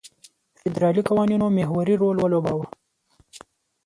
فدرالي 0.59 1.01
قوانینو 1.09 1.47
محوري 1.57 1.95
رول 2.01 2.17
ولوباوه. 2.19 2.67